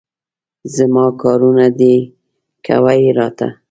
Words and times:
زما 0.75 1.05
کارونه 1.21 1.65
دي، 1.79 1.95
کوه 2.65 2.93
یې 3.01 3.11
راته. 3.17 3.47